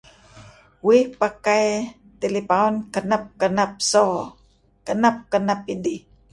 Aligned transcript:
Uih 0.87 1.03
pakai 1.19 1.65
telepun 2.21 2.73
kenap-kenep 2.93 3.71
so, 3.91 4.07
kenap-kenap 4.87 5.59
idih. 5.73 5.99